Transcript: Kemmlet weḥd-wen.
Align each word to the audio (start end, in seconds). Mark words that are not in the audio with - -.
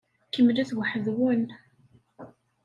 Kemmlet 0.33 0.71
weḥd-wen. 0.77 1.43